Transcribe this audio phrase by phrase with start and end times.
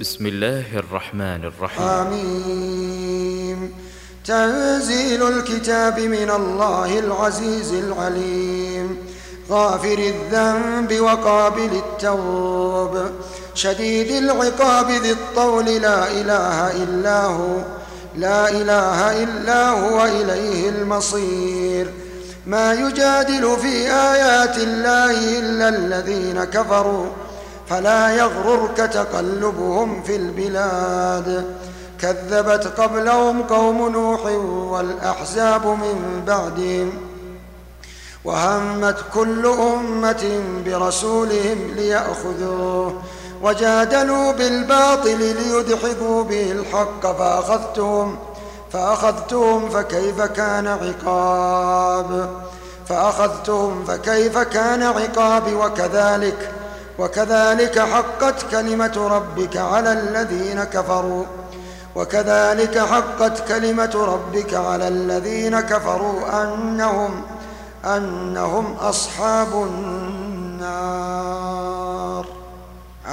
[0.00, 1.86] بسم الله الرحمن الرحيم.
[1.86, 3.72] آمين.
[4.26, 8.96] تنزيل الكتاب من الله العزيز العليم.
[9.50, 13.10] غافر الذنب وقابل التوب.
[13.54, 15.64] شديد العقاب ذي الطول.
[15.64, 17.56] لا إله إلا هو.
[18.16, 21.90] لا إله إلا هو إليه المصير.
[22.46, 27.06] ما يجادل في آيات الله إلا الذين كفروا.
[27.70, 31.56] فلا يغررك تقلبهم في البلاد.
[32.00, 34.26] كذبت قبلهم قوم نوح
[34.72, 36.92] والأحزاب من بعدهم.
[38.24, 43.02] وهمت كل أمة برسولهم ليأخذوه.
[43.42, 48.18] وجادلوا بالباطل ليدحضوا به الحق فأخذتهم
[48.72, 52.30] فأخذتهم فكيف كان عقاب.
[52.88, 56.50] فأخذتهم فكيف كان عقاب وكذلك
[56.98, 61.24] وكذلك حقت كلمة ربك على الذين كفروا.
[61.94, 67.22] وكذلك حقت كلمة ربك على الذين كفروا أنهم
[67.84, 70.98] أنهم أصحاب النار.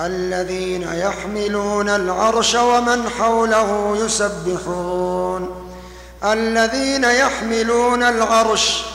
[0.06, 5.50] الذين يحملون العرش ومن حوله يسبحون.
[6.24, 8.86] الذين يحملون العرش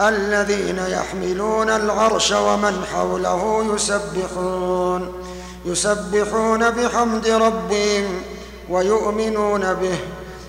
[0.00, 5.22] الذين يحملون العرش ومن حوله يسبحون
[5.64, 8.22] يسبحون بحمد ربهم
[8.70, 9.98] ويؤمنون به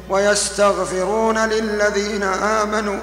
[0.09, 2.99] ويستغفرون للذين آمنوا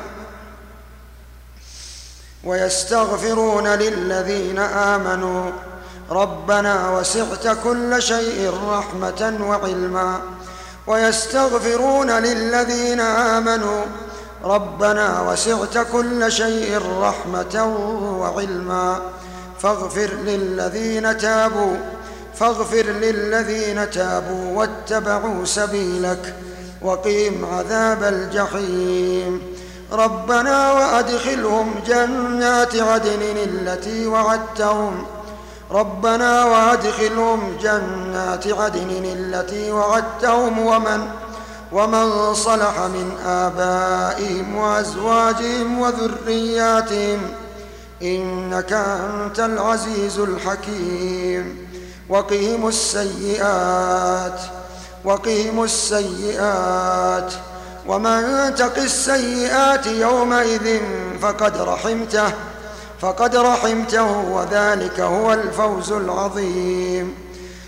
[2.44, 5.50] ويستغفرون للذين آمنوا.
[6.10, 10.20] ربنا وسعت كل شيء رحمة وعلما
[10.86, 13.84] ويستغفرون للذين آمنوا.
[14.44, 17.76] ربنا وسعت كل شيء رحمة
[18.20, 19.00] وعلما.
[19.58, 21.76] فاغفر للذين تابوا
[22.34, 26.34] فاغفر للذين تابوا واتبعوا سبيلك
[26.82, 29.42] وقيم عذاب الجحيم.
[29.92, 35.06] ربنا وأدخلهم جنات عدن التي وعدتهم.
[35.70, 40.66] ربنا وأدخلهم جنات عدن التي وعدتهم.
[40.66, 41.08] ومن
[41.74, 47.20] ومن صلح من آبائهم وأزواجهم وذرياتهم
[48.02, 51.66] إنك أنت العزيز الحكيم.
[52.08, 54.40] وقهم السيئات
[55.04, 57.32] وقهم السيئات
[57.86, 60.80] ومن تق السيئات يومئذ
[61.22, 62.32] فقد رحمته
[63.00, 67.23] فقد رحمته وذلك هو الفوز العظيم.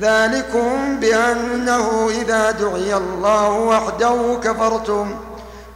[0.00, 5.14] ذلكم بأنه إذا دعي الله وحده كفرتم.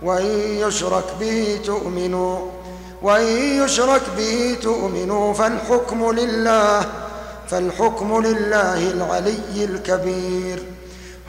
[0.02, 0.26] وإن
[0.66, 2.38] يشرك به تؤمنوا
[3.02, 3.26] وإن
[3.64, 6.84] يشرك به تؤمنوا فالحكم لله
[7.48, 10.62] فالحكم لله العلي الكبير.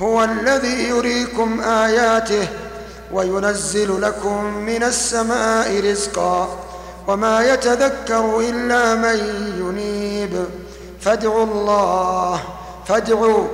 [0.01, 2.47] هو الذي يريكم آياته
[3.11, 6.57] وينزل لكم من السماء رزقا
[7.07, 9.19] وما يتذكر إلا من
[9.59, 10.45] ينيب.
[11.01, 12.39] فادعوا الله.
[12.87, 13.47] فادعوا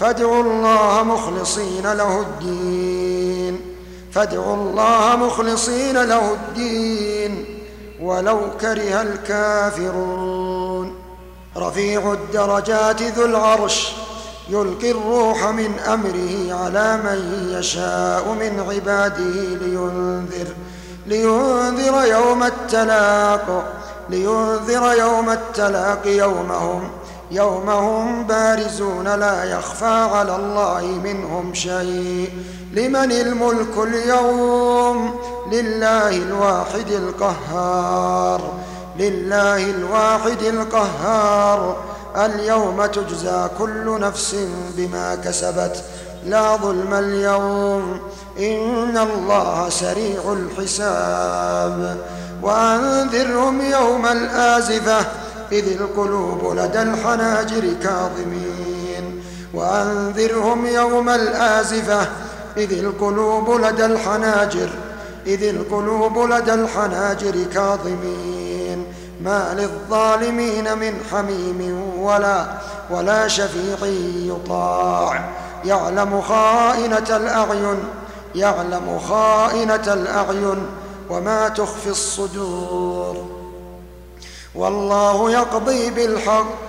[0.00, 3.60] فادعوا الله مخلصين له الدين.
[4.12, 7.44] فادعوا الله مخلصين له الدين.
[8.02, 10.94] ولو كره الكافرون.
[11.56, 13.92] رفيع الدرجات ذو العرش
[14.48, 20.48] يلقي الروح من أمره على من يشاء من عباده لينذر
[21.06, 23.64] لينذر يوم التلاق
[24.10, 26.90] لينذر يوم التلاق يومهم.
[27.30, 32.30] يوم هم بارزون لا يخفى على الله منهم شيء.
[32.72, 35.20] لمن الملك اليوم؟
[35.52, 38.52] لله الواحد القهار.
[38.98, 41.76] لله الواحد القهار.
[42.16, 44.36] اليوم تجزى كل نفس
[44.76, 45.84] بما كسبت.
[46.26, 48.00] لا ظلم اليوم.
[48.38, 51.96] إن الله سريع الحساب.
[52.42, 55.06] وأنذرهم يوم الآزفة.
[55.52, 59.22] إذ القلوب لدى الحناجر كاظمين
[59.54, 62.08] وأنذرهم يوم الآزفة.
[62.56, 64.68] إذ القلوب لدى الحناجر
[65.26, 68.86] إذ القلوب لدى الحناجر كاظمين.
[69.20, 72.46] ما للظالمين من حميم ولا
[72.90, 73.76] ولا شفيع
[74.16, 75.24] يطاع.
[75.64, 77.78] يعلم خائنة الأعين
[78.34, 80.66] يعلم خائنة الأعين.
[81.10, 83.35] وما تخفي الصدور.
[84.56, 86.66] والله يقضي بالحق.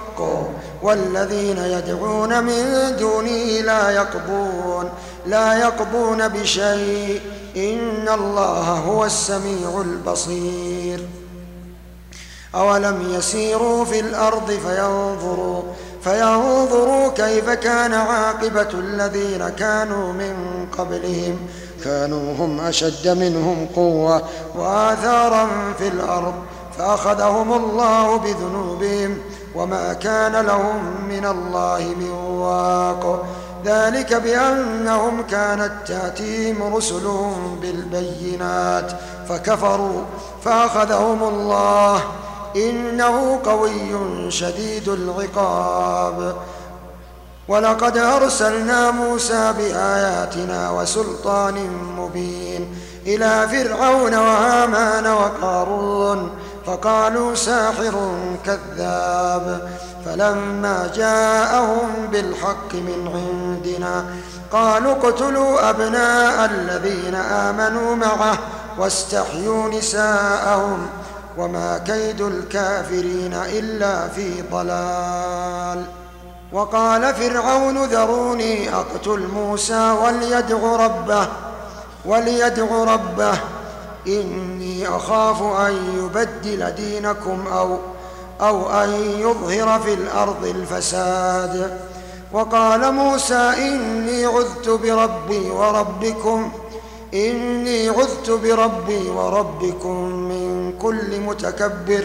[0.81, 4.89] والذين يدعون من دونه لا يقضون
[5.25, 7.21] لا يقضون بشيء.
[7.57, 11.07] إن الله هو السميع البصير.
[12.55, 15.61] أولم يسيروا في الأرض فينظروا
[16.03, 20.35] فينظروا كيف كان عاقبة الذين كانوا من
[20.77, 21.37] قبلهم.
[21.83, 24.23] كانوا هم أشد منهم قوة
[24.55, 25.47] وآثارا
[25.77, 26.33] في الأرض.
[26.77, 29.17] فأخذهم الله بذنوبهم
[29.55, 33.25] وما كان لهم من الله من واق.
[33.65, 38.91] ذلك بأنهم كانت تأتيهم رسلهم بالبينات
[39.29, 40.01] فكفروا
[40.43, 42.01] فأخذهم الله.
[42.55, 46.35] إنه قوي شديد العقاب.
[47.47, 56.29] ولقد أرسلنا موسى بآياتنا وسلطان مبين إلى فرعون وهامان وقارون
[56.67, 59.69] فقالوا ساحر كذاب
[60.05, 64.05] فلما جاءهم بالحق من عندنا
[64.51, 68.37] قالوا اقتلوا أبناء الذين آمنوا معه
[68.79, 70.87] واستحيوا نساءهم
[71.37, 75.85] وما كيد الكافرين إلا في ضلال.
[76.51, 81.27] وقال فرعون ذروني أقتل موسى وليدع ربه
[82.05, 83.39] وليدع ربه
[84.07, 87.77] إني أخاف أن يبدل دينكم أو
[88.41, 88.89] أو أن
[89.19, 91.79] يظهر في الأرض الفساد.
[92.31, 96.51] وقال موسى إني عذت بربي وربكم
[97.13, 102.03] إني عذت بربي وربكم من كل متكبر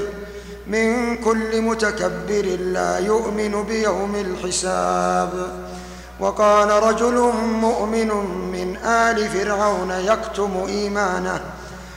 [0.67, 5.33] من كل متكبر لا يؤمن بيوم الحساب.
[6.21, 8.09] وقال رجل مؤمن
[8.53, 11.41] من آل فرعون يكتم إيمانه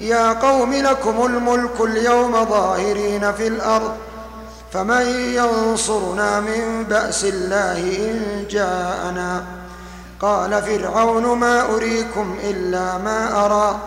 [0.00, 3.92] يا قوم لكم الملك اليوم ظاهرين في الأرض
[4.72, 9.44] فمن ينصرنا من بأس الله إن جاءنا.
[10.20, 13.78] قال فرعون ما أريكم إلا ما أرى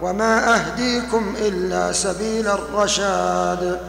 [0.00, 3.80] وما أهديكم إلا سبيل الرشاد.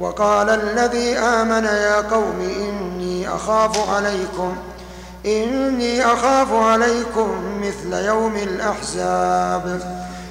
[0.00, 4.56] وقال الذي آمن يا قوم إني أخاف عليكم
[5.26, 9.80] إني أخاف عليكم مثل يوم الأحزاب.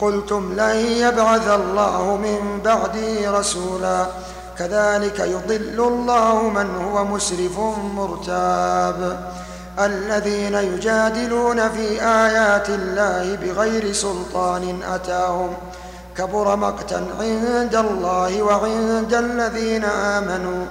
[0.00, 4.06] قلتم لن يبعث الله من بعدي رسولا.
[4.58, 7.58] كذلك يضل الله من هو مسرف
[7.94, 9.30] مرتاب.
[9.78, 15.50] الذين يجادلون في آيات الله بغير سلطان أتاهم.
[16.16, 20.66] كبر مقتا عند الله وعند الذين آمنوا.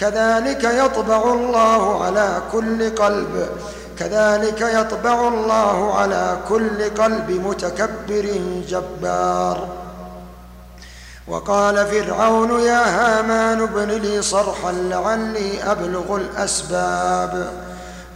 [0.00, 3.48] كذلك يطبع الله على كل قلب.
[3.98, 9.68] كذلك يطبع الله على كل قلب متكبر جبار.
[11.28, 17.52] وقال فرعون يا هامان ابن لي صرحا لعلي أبلغ الأسباب.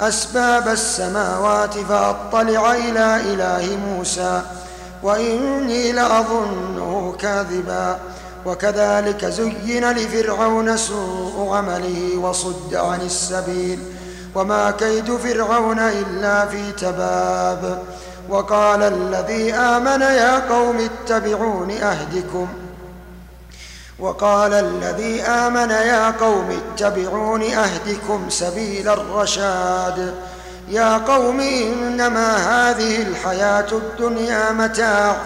[0.01, 4.43] أسباب السماوات فأطلع إلى إله موسى
[5.03, 7.99] وإني لأظنه كاذبا.
[8.47, 13.98] وكذلك زين لفرعون سوء عمله وصد عن السبيل.
[14.35, 17.83] وما كيد فرعون إلا في تباب.
[18.29, 22.49] وقال الذي آمن يا قوم اتبعون أهدكم.
[23.99, 30.15] وقال الذي آمن يا قوم اتبعون أهدكم سبيل الرشاد.
[30.69, 35.17] يا قوم إنما هذه الحياة الدنيا متاع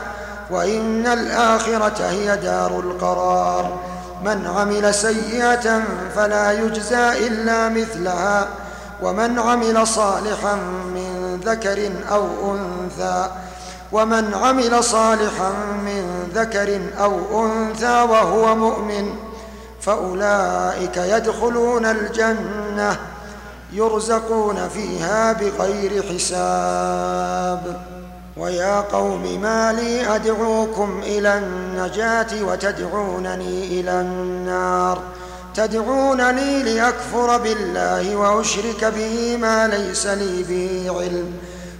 [0.51, 3.79] وإن الآخرة هي دار القرار.
[4.25, 5.83] من عمل سيئة
[6.17, 8.49] فلا يجزى إلا مثلها.
[9.03, 10.55] ومن عمل صالحا
[10.95, 13.31] من ذكر أو أنثى
[13.93, 15.53] ومن عمل صالحا
[15.87, 19.15] من ذكر أو أنثى وهو مؤمن
[19.81, 22.97] فأولئك يدخلون الجنة
[23.73, 27.81] يرزقون فيها بغير حساب.
[28.37, 34.99] ويا قوم ما لي أدعوكم إلى النجاة وتدعونني إلى النار.
[35.55, 41.33] تدعونني لأكفر بالله وأشرك به ما ليس لي به علم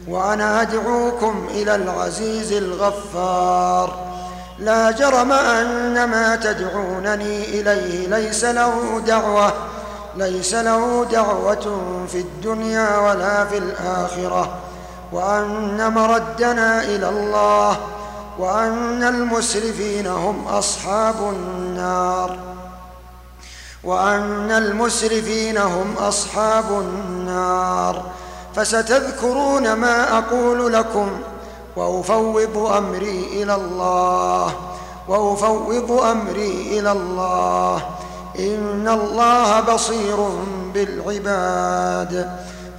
[0.09, 4.13] وأنا أدعوكم إلى العزيز الغفار.
[4.59, 9.53] لا جرم أن ما تدعونني إليه ليس له دعوة
[10.17, 14.59] ليس له دعوة في الدنيا ولا في الآخرة.
[15.13, 17.77] وأن مردنا إلى الله
[18.39, 22.39] وأن المسرفين هم أصحاب النار.
[23.85, 28.03] وأن المسرفين هم أصحاب النار.
[28.55, 31.09] فستذكرون ما أقول لكم
[31.77, 34.55] وأفوض أمري إلى الله
[35.09, 37.83] وأفوض أمري إلى الله.
[38.39, 40.17] إن الله بصير
[40.75, 42.31] بالعباد.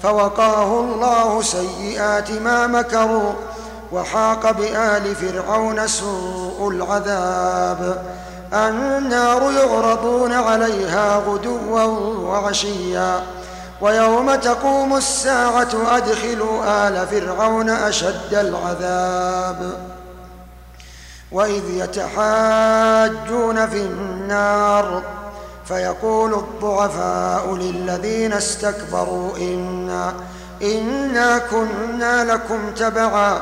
[0.04, 3.34] فوقاه الله سيئات ما مكروا
[3.92, 8.06] وحاق بآل فرعون سوء العذاب.
[8.54, 11.84] النار يعرضون عليها غدوا
[12.30, 13.24] وعشيا.
[13.82, 19.74] ويوم تقوم الساعة أدخلوا آل فرعون أشد العذاب.
[21.32, 25.02] وإذ يتحاجون في النار
[25.66, 30.14] فيقول الضعفاء للذين استكبروا إنا
[30.62, 33.42] إنا كنا لكم تبعا.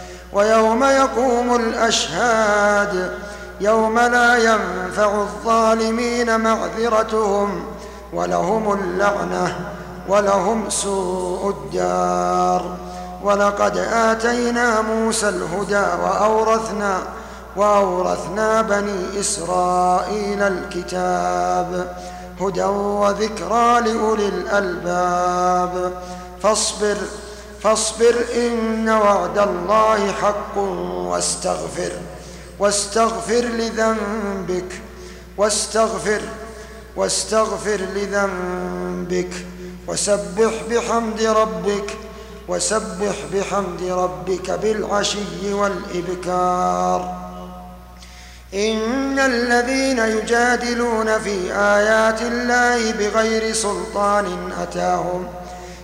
[0.33, 3.11] ويوم يقوم الأشهاد
[3.61, 7.65] يوم لا ينفع الظالمين معذرتهم
[8.13, 9.59] ولهم اللعنة
[10.07, 12.77] ولهم سوء الدار.
[13.23, 16.97] ولقد آتينا موسى الهدى وأورثنا
[17.55, 21.95] وأورثنا بني إسرائيل الكتاب
[22.41, 25.93] هدى وذكرى لأولي الألباب.
[26.43, 26.97] فاصبر
[27.63, 31.91] فاصبر إن وعد الله حق واستغفر
[32.59, 34.81] واستغفر لذنبك
[35.37, 36.21] واستغفر
[36.95, 39.33] واستغفر لذنبك
[39.87, 41.97] وسبح بحمد ربك
[42.47, 47.21] وسبح بحمد ربك بالعشي والإبكار.
[48.53, 55.27] إن الذين يجادلون في آيات الله بغير سلطان أتاهم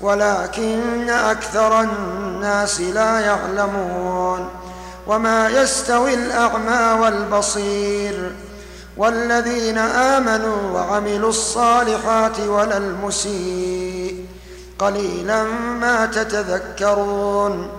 [0.00, 4.48] ولكن أكثر الناس لا يعلمون
[5.06, 8.32] وما يستوي الأعمى والبصير
[8.96, 14.26] والذين آمنوا وعملوا الصالحات ولا المسيء
[14.78, 15.42] قليلا
[15.80, 17.70] ما تتذكرون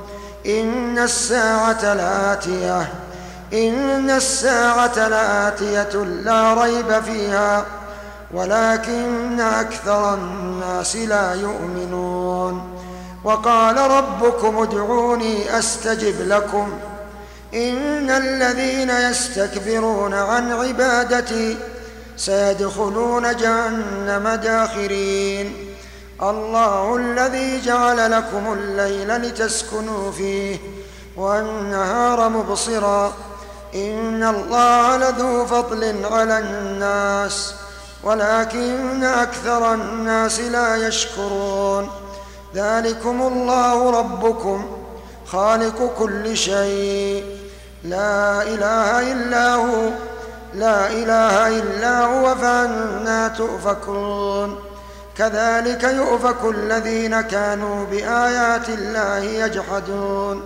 [0.45, 2.87] إن الساعة لآتية
[3.53, 7.65] إن الساعة لآتية لا ريب فيها
[8.33, 12.79] ولكن أكثر الناس لا يؤمنون.
[13.23, 16.71] وقال ربكم ادعوني أستجب لكم.
[17.53, 21.57] إن الذين يستكبرون عن عبادتي
[22.17, 25.75] سيدخلون جهنم داخرين.
[26.21, 30.57] الله الذي جعل لكم الليل لتسكنوا فيه
[31.17, 33.13] والنهار مبصرا.
[33.75, 37.55] إن الله لذو فضل على الناس.
[38.03, 41.89] ولكن أكثر الناس لا يشكرون.
[42.55, 44.65] ذلكم الله ربكم
[45.27, 47.25] خالق كل شيء.
[47.83, 49.89] لا إله إلا هو
[50.53, 54.59] لا إله إلا هو فأنا تؤفكون.
[55.17, 60.43] كذلك يؤفك الذين كانوا بآيات الله يجحدون.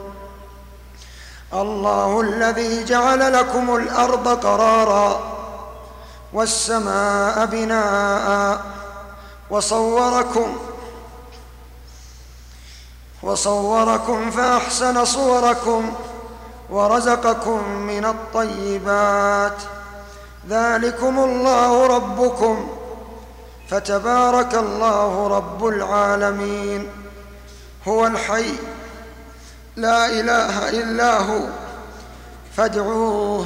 [1.53, 5.32] الله الذي جعل لكم الأرض قرارا.
[6.33, 8.61] والسماء بناء
[9.49, 10.57] وصوركم
[13.23, 15.93] وصوركم فأحسن صوركم
[16.69, 19.57] ورزقكم من الطيبات
[20.49, 22.69] ذلكم الله ربكم
[23.69, 26.89] فتبارك الله رب العالمين
[27.87, 28.53] هو الحي
[29.75, 31.39] لا إله إلا هو
[32.57, 33.45] فادعوه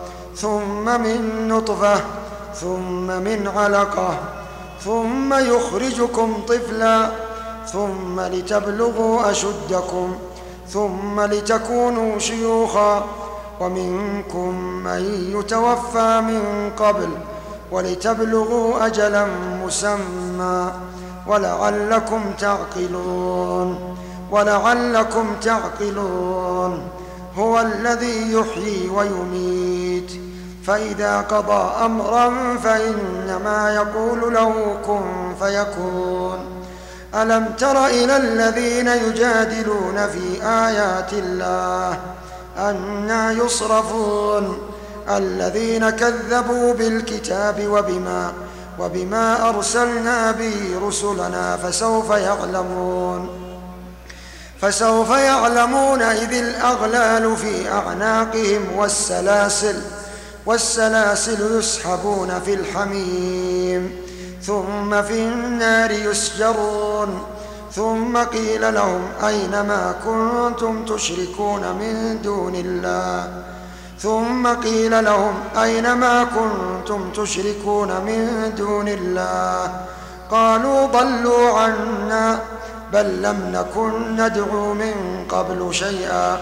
[0.35, 2.01] ثم من نطفة
[2.55, 4.17] ثم من علقة
[4.85, 7.11] ثم يخرجكم طفلا
[7.71, 10.15] ثم لتبلغوا أشدكم
[10.69, 13.05] ثم لتكونوا شيوخا.
[13.59, 15.01] ومنكم من
[15.37, 17.09] يتوفى من قبل
[17.71, 19.27] ولتبلغوا أجلا
[19.65, 20.71] مسمى.
[21.27, 23.95] ولعلكم تعقلون
[24.31, 26.87] ولعلكم تعقلون.
[27.37, 29.80] هو الذي يحيي ويميت.
[30.67, 36.39] فإذا قضى أمرا فإنما يقول له كن فيكون.
[37.15, 41.99] ألم تر إلى الذين يجادلون في آيات الله
[42.57, 44.59] أنا يصرفون؟
[45.09, 48.33] الذين كذبوا بالكتاب وبما
[48.79, 53.29] وبما أرسلنا به رسلنا فسوف يعلمون.
[54.61, 59.81] فسوف يعلمون إذ الأغلال في أعناقهم والسلاسل
[60.45, 63.95] والسلاسل يسحبون في الحميم.
[64.41, 67.23] ثم في النار يسجرون.
[67.75, 73.43] ثم قيل لهم أين ما كنتم تشركون من دون الله؟
[73.99, 79.85] ثم قيل لهم أين ما كنتم تشركون من دون الله؟
[80.31, 82.39] قالوا ضلوا عنا.
[82.93, 86.41] بل لم نكن ندعو من قبل شيئا.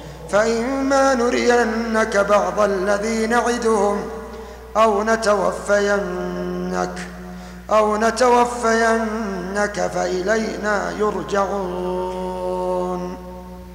[0.31, 4.01] فاما نرينك بعض الذي نعدهم
[4.77, 6.95] أو نتوفينك
[7.69, 12.31] أو نتوفينك فإلينا يرجعون.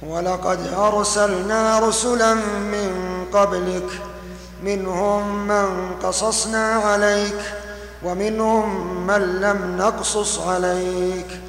[0.07, 2.33] ولقد أرسلنا رسلا
[2.73, 4.01] من قبلك
[4.63, 7.41] منهم من قصصنا عليك
[8.03, 11.41] ومنهم من لم نقصص عليك.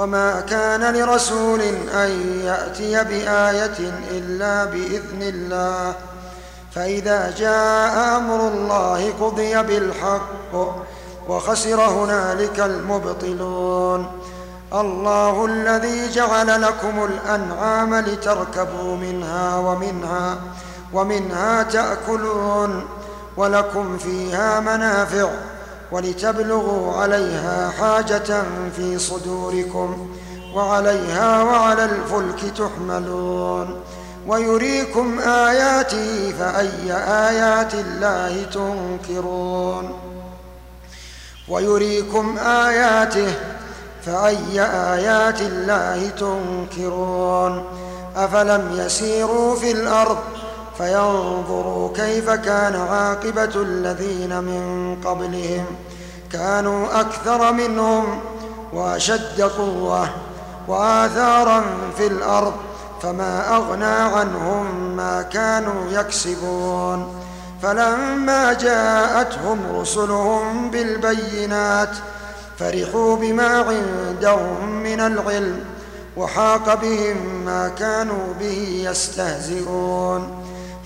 [0.00, 1.60] وما كان لرسول
[1.94, 5.94] ان ياتي بايه الا باذن الله
[6.74, 10.74] فاذا جاء أمر الله قضي بالحق
[11.28, 14.06] وخسر هنالك المبطلون
[14.72, 20.38] الله الذي جعل لكم الانعام لتركبوا منها ومنها
[20.92, 22.84] ومنها تاكلون
[23.36, 25.28] ولكم فيها منافع
[25.92, 28.42] ولتبلغوا عليها حاجة
[28.76, 30.10] في صدوركم
[30.54, 33.80] وعليها وعلى الفلك تحملون
[34.26, 36.92] ويريكم اياته فأي
[37.28, 39.92] آيات الله تنكرون
[41.48, 43.34] ويريكم آياته
[44.06, 44.62] فأي
[44.94, 47.64] آيات الله تنكرون
[48.16, 50.18] أفلم يسيروا في الأرض
[50.80, 55.64] فينظروا كيف كان عاقبة الذين من قبلهم.
[56.32, 58.20] كانوا أكثر منهم
[58.72, 60.08] وأشد قوة
[60.68, 61.62] وآثارا
[61.96, 62.52] في الأرض
[63.02, 67.14] فما أغنى عنهم ما كانوا يكسبون.
[67.62, 71.96] فلما جاءتهم رسلهم بالبينات
[72.58, 75.60] فرحوا بما عندهم من العلم
[76.16, 80.39] وحاق بهم ما كانوا به يستهزئون.